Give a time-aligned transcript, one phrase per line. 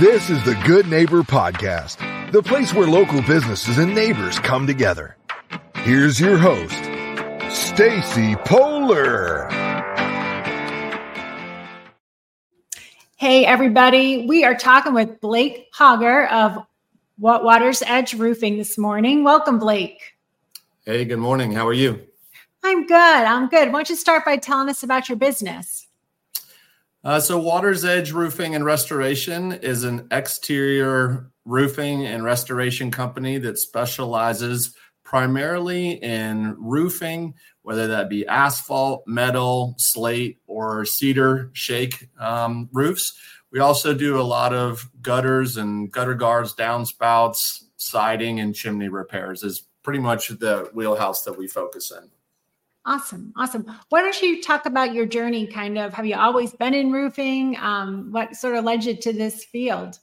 [0.00, 1.98] This is the Good Neighbor Podcast,
[2.32, 5.18] the place where local businesses and neighbors come together.
[5.76, 6.74] Here's your host,
[7.54, 9.50] Stacy Polar.
[13.16, 14.26] Hey, everybody.
[14.26, 16.56] We are talking with Blake Hauger of
[17.18, 19.24] What Water's Edge Roofing this morning.
[19.24, 20.14] Welcome, Blake.
[20.86, 21.52] Hey, good morning.
[21.52, 22.00] How are you?
[22.64, 22.96] I'm good.
[22.96, 23.68] I'm good.
[23.68, 25.86] Why don't you start by telling us about your business?
[27.04, 33.58] Uh, so, Water's Edge Roofing and Restoration is an exterior roofing and restoration company that
[33.58, 43.12] specializes primarily in roofing, whether that be asphalt, metal, slate, or cedar shake um, roofs.
[43.50, 49.42] We also do a lot of gutters and gutter guards, downspouts, siding, and chimney repairs.
[49.42, 52.08] Is pretty much the wheelhouse that we focus in.
[52.84, 53.32] Awesome.
[53.36, 53.64] Awesome.
[53.90, 55.46] Why don't you talk about your journey?
[55.46, 57.56] Kind of, have you always been in roofing?
[57.58, 59.98] Um, what sort of led you to this field?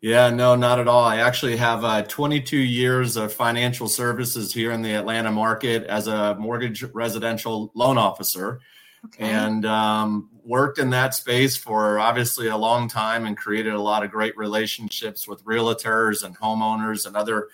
[0.00, 1.04] Yeah, no, not at all.
[1.04, 6.08] I actually have uh, 22 years of financial services here in the Atlanta market as
[6.08, 8.58] a mortgage residential loan officer.
[9.04, 9.30] Okay.
[9.30, 14.02] And um, worked in that space for obviously a long time and created a lot
[14.02, 17.48] of great relationships with realtors and homeowners and other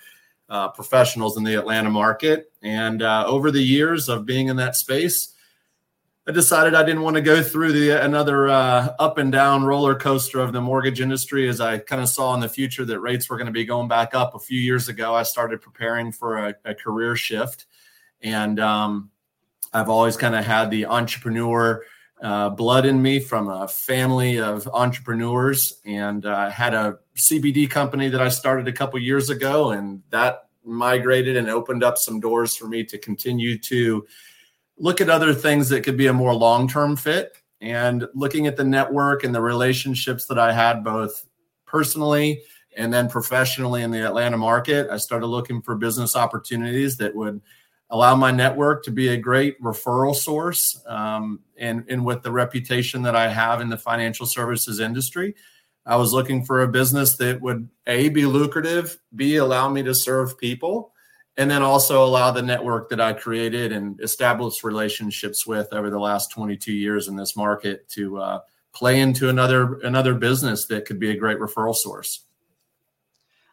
[0.49, 2.51] uh, professionals in the Atlanta market.
[2.61, 5.33] And uh, over the years of being in that space,
[6.27, 9.95] I decided I didn't want to go through the another uh, up and down roller
[9.95, 11.49] coaster of the mortgage industry.
[11.49, 13.87] As I kind of saw in the future that rates were going to be going
[13.87, 17.65] back up a few years ago, I started preparing for a, a career shift,
[18.21, 19.09] and um,
[19.73, 21.83] I've always kind of had the entrepreneur
[22.21, 28.09] uh, blood in me from a family of entrepreneurs and uh, had a CBD company
[28.09, 32.55] that I started a couple years ago, and that migrated and opened up some doors
[32.55, 34.05] for me to continue to
[34.77, 37.37] look at other things that could be a more long term fit.
[37.61, 41.25] And looking at the network and the relationships that I had both
[41.65, 42.41] personally
[42.77, 47.41] and then professionally in the Atlanta market, I started looking for business opportunities that would
[47.89, 50.81] allow my network to be a great referral source.
[50.85, 55.35] Um, and, and with the reputation that I have in the financial services industry,
[55.85, 59.95] I was looking for a business that would A, be lucrative, B, allow me to
[59.95, 60.93] serve people,
[61.37, 65.99] and then also allow the network that I created and established relationships with over the
[65.99, 68.39] last 22 years in this market to uh,
[68.73, 72.25] play into another another business that could be a great referral source.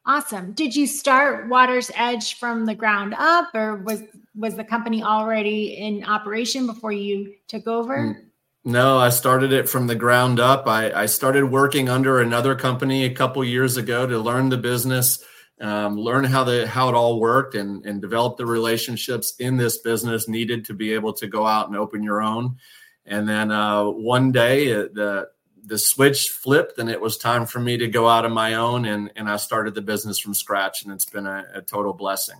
[0.06, 0.52] Awesome.
[0.52, 4.02] Did you start Water's Edge from the ground up, or was
[4.36, 7.96] was the company already in operation before you took over?
[7.96, 8.24] Mm,
[8.64, 10.68] no, I started it from the ground up.
[10.68, 15.24] I, I started working under another company a couple years ago to learn the business,
[15.60, 19.78] um, learn how the how it all worked, and and develop the relationships in this
[19.78, 22.58] business needed to be able to go out and open your own.
[23.06, 25.28] And then uh, one day, uh, the
[25.66, 28.84] the switch flipped and it was time for me to go out on my own
[28.84, 32.38] and, and I started the business from scratch and it's been a, a total blessing.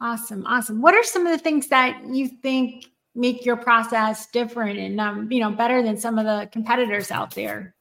[0.00, 0.44] Awesome.
[0.46, 0.82] Awesome.
[0.82, 5.30] What are some of the things that you think make your process different and, um,
[5.30, 7.74] you know, better than some of the competitors out there?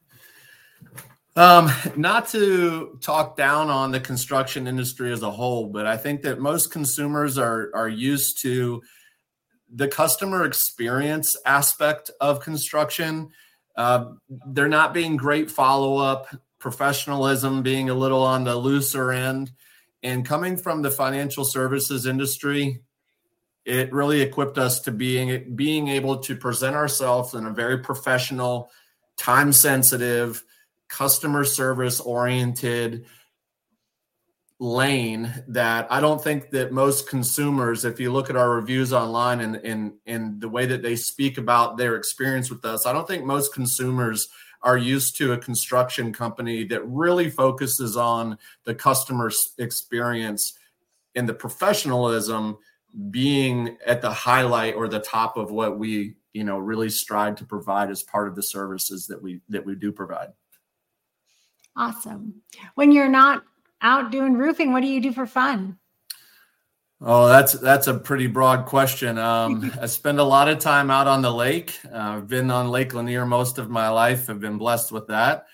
[1.36, 6.22] Um, not to talk down on the construction industry as a whole, but I think
[6.22, 8.84] that most consumers are, are used to
[9.74, 13.30] the customer experience aspect of construction
[13.76, 14.12] uh,
[14.48, 16.28] they're not being great follow up,
[16.60, 19.52] professionalism being a little on the looser end.
[20.04, 22.82] And coming from the financial services industry,
[23.66, 28.72] it really equipped us to being being able to present ourselves in a very professional,
[29.18, 30.44] time sensitive,
[30.88, 33.06] customer service oriented
[34.62, 39.42] lane that I don't think that most consumers, if you look at our reviews online
[39.42, 43.08] and and and the way that they speak about their experience with us, I don't
[43.08, 44.30] think most consumers
[44.62, 50.56] are used to a construction company that really focuses on the customer experience
[51.16, 52.56] and the professionalism
[53.10, 57.46] being at the highlight or the top of what we you know really strive to
[57.46, 60.28] provide as part of the services that we that we do provide.
[61.76, 62.36] Awesome.
[62.76, 63.44] When you're not
[63.82, 65.78] out doing roofing, what do you do for fun?
[67.04, 69.18] Oh, that's that's a pretty broad question.
[69.18, 71.78] Um, I spend a lot of time out on the lake.
[71.86, 74.30] Uh, I've been on Lake Lanier most of my life.
[74.30, 75.48] I've been blessed with that.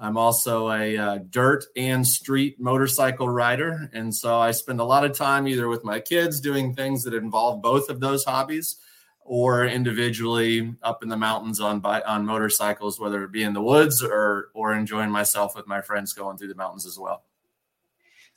[0.00, 5.04] I'm also a uh, dirt and street motorcycle rider, and so I spend a lot
[5.04, 8.76] of time either with my kids doing things that involve both of those hobbies,
[9.20, 14.02] or individually up in the mountains on on motorcycles, whether it be in the woods
[14.02, 17.22] or or enjoying myself with my friends going through the mountains as well.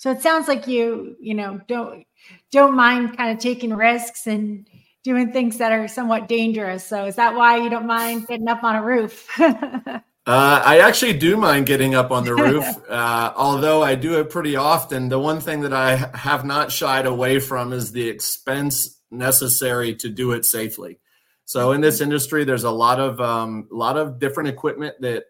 [0.01, 2.07] So it sounds like you, you know, don't
[2.51, 4.68] don't mind kind of taking risks and
[5.03, 6.83] doing things that are somewhat dangerous.
[6.83, 9.30] So is that why you don't mind getting up on a roof?
[10.27, 14.30] Uh, I actually do mind getting up on the roof, uh, although I do it
[14.30, 15.09] pretty often.
[15.09, 20.09] The one thing that I have not shied away from is the expense necessary to
[20.09, 21.00] do it safely.
[21.45, 25.24] So in this industry, there's a lot of um, a lot of different equipment that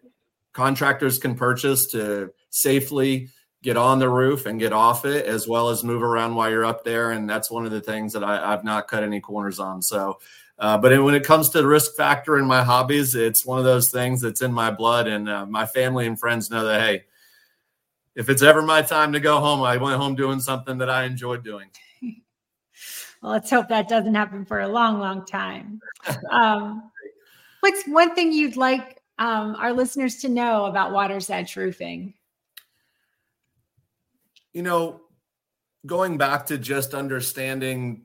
[0.52, 3.30] contractors can purchase to safely
[3.62, 6.64] get on the roof and get off it, as well as move around while you're
[6.64, 7.12] up there.
[7.12, 9.80] And that's one of the things that I, have not cut any corners on.
[9.80, 10.18] So
[10.62, 13.64] uh, but when it comes to the risk factor in my hobbies, it's one of
[13.64, 15.08] those things that's in my blood.
[15.08, 17.04] And uh, my family and friends know that, hey,
[18.14, 21.02] if it's ever my time to go home, I went home doing something that I
[21.02, 21.68] enjoyed doing.
[23.22, 25.80] well, let's hope that doesn't happen for a long, long time.
[26.30, 26.90] Um,
[27.60, 32.14] what's one thing you'd like um, our listeners to know about Water's Edge Roofing?
[34.52, 35.00] You know,
[35.86, 38.02] going back to just understanding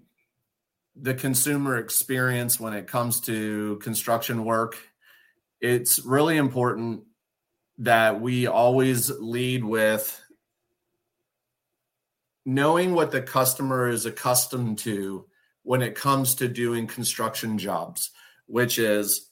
[0.96, 4.78] the consumer experience when it comes to construction work,
[5.62, 7.04] it's really important
[7.80, 10.20] that we always lead with
[12.46, 15.26] knowing what the customer is accustomed to
[15.64, 18.12] when it comes to doing construction jobs,
[18.46, 19.30] which is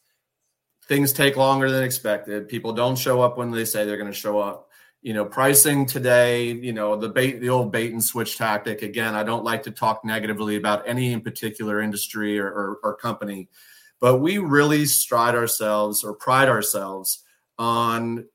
[0.88, 2.50] things take longer than expected.
[2.50, 4.65] People don't show up when they say they're going to show up
[5.06, 8.82] you know pricing today you know the bait the old bait and switch tactic.
[8.82, 12.96] Again i don't like to talk negatively about any in particular industry or, or, or
[12.96, 13.48] company
[14.02, 17.24] but we really stride ourselves or pride ourselves
[17.60, 18.26] on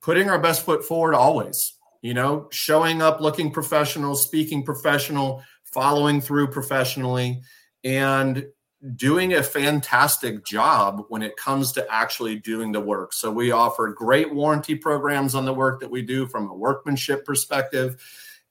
[0.00, 5.42] putting our best foot forward always you know showing up looking professional speaking professional
[5.74, 7.42] following through professionally
[7.84, 8.46] and
[8.96, 13.12] doing a fantastic job when it comes to actually doing the work.
[13.12, 17.24] So we offer great warranty programs on the work that we do from a workmanship
[17.24, 18.02] perspective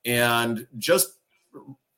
[0.06, 1.13] and just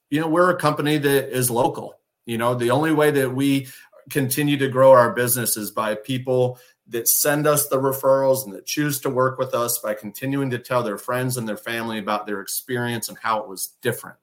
[0.09, 1.99] you know we're a company that is local.
[2.25, 3.67] You know, the only way that we
[4.09, 8.65] continue to grow our business is by people that send us the referrals and that
[8.65, 12.25] choose to work with us by continuing to tell their friends and their family about
[12.25, 14.17] their experience and how it was different.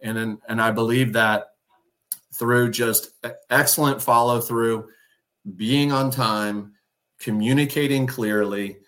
[0.00, 1.49] And then and I believe that
[2.34, 3.10] through just
[3.48, 4.88] excellent follow through,
[5.56, 6.74] being on time,
[7.18, 8.78] communicating clearly,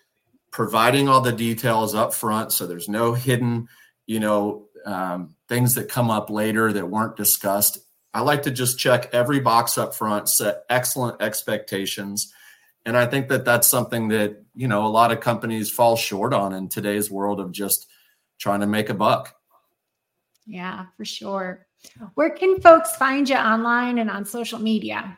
[0.51, 3.67] providing all the details up front so there's no hidden,
[4.05, 7.79] you know, um, things that come up later that weren't discussed.
[8.13, 12.31] I like to just check every box up front, set excellent expectations.
[12.85, 16.33] And I think that that's something that, you know, a lot of companies fall short
[16.33, 17.87] on in today's world of just
[18.39, 19.35] trying to make a buck.
[20.45, 21.65] Yeah, for sure.
[22.15, 25.17] Where can folks find you online and on social media?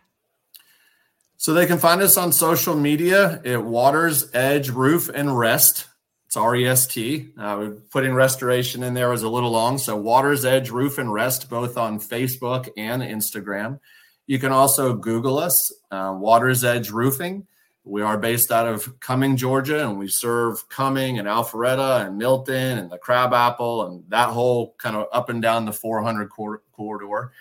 [1.38, 5.88] So they can find us on social media at Waters Edge Roof and Rest.
[6.26, 7.30] It's R E S T.
[7.38, 9.78] Uh, putting restoration in there was a little long.
[9.78, 13.80] So Waters Edge Roof and Rest, both on Facebook and Instagram.
[14.28, 17.46] You can also Google us, uh, Waters Edge Roofing.
[17.86, 22.80] We are based out of Cumming, Georgia, and we serve Cumming and Alpharetta and Milton
[22.80, 27.32] and the Crabapple and that whole kind of up and down the 400 corridor.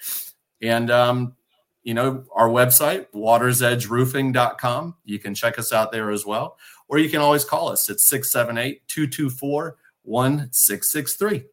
[0.60, 1.34] And, um,
[1.82, 4.96] you know, our website, watersedgeroofing.com.
[5.04, 6.58] You can check us out there as well.
[6.88, 11.44] Or you can always call us at 678 224 1663.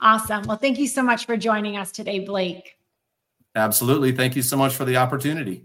[0.00, 0.44] Awesome.
[0.44, 2.76] Well, thank you so much for joining us today, Blake.
[3.56, 4.12] Absolutely.
[4.12, 5.64] Thank you so much for the opportunity.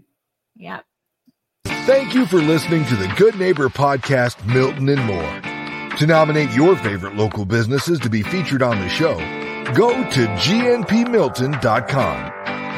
[0.56, 0.80] Yeah.
[1.86, 5.40] Thank you for listening to the Good Neighbor Podcast, Milton and more.
[5.98, 9.14] To nominate your favorite local businesses to be featured on the show,
[9.72, 12.32] go to gnpmilton.com.